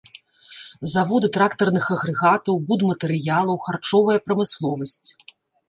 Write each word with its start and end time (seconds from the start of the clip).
Заводы 0.93 1.27
трактарных 1.35 1.85
агрэгатаў, 1.97 2.59
будматэрыялаў, 2.71 3.63
харчовая 3.69 4.19
прамысловасць. 4.27 5.03